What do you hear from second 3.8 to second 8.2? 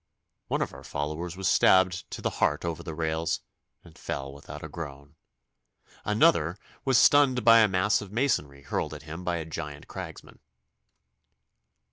and fell without a groan. Another was stunned by a mass of